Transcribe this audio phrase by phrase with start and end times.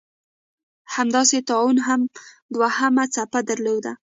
[0.95, 2.01] همداسې طاعون هم
[2.53, 3.91] دوهمه څپه درلوده.